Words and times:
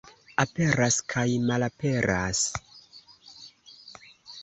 Aperas 0.43 0.97
kaj 1.13 1.27
malaperas. 1.51 2.43